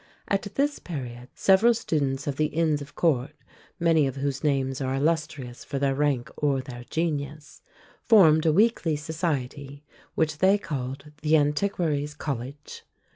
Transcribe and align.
At 0.27 0.55
this 0.55 0.79
period 0.79 1.27
several 1.35 1.75
students 1.75 2.25
of 2.25 2.37
the 2.37 2.47
Inns 2.47 2.81
of 2.81 2.95
Court, 2.95 3.35
many 3.79 4.07
of 4.07 4.15
whose 4.15 4.43
names 4.43 4.81
are 4.81 4.95
illustrious 4.95 5.63
for 5.63 5.77
their 5.77 5.93
rank 5.93 6.31
or 6.37 6.59
their 6.59 6.85
genius, 6.89 7.61
formed 8.01 8.47
a 8.47 8.51
weekly 8.51 8.95
society, 8.95 9.83
which 10.15 10.39
they 10.39 10.57
called 10.57 11.11
"the 11.21 11.37
Antiquaries' 11.37 12.15
College." 12.15 12.81